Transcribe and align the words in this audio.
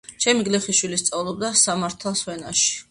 ჩეხი 0.23 0.45
გლეხის 0.47 0.79
შვილი, 0.79 0.99
სწავლობდა 1.03 1.55
სამართალს 1.67 2.27
ვენაში. 2.31 2.71